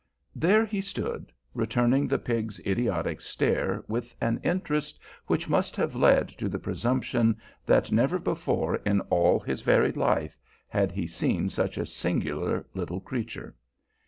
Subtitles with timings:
[0.35, 6.27] There he stood, returning the pig's idiotic stare with an interest which must have led
[6.39, 11.77] to the presumption that never before in all his varied life had he seen such
[11.77, 13.55] a singular little creature.